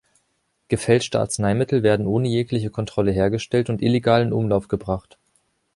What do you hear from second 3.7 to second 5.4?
illegal in Umlauf gebracht.